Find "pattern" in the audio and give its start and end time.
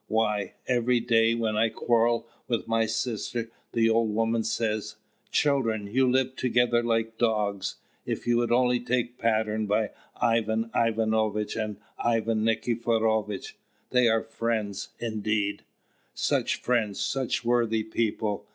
9.19-9.67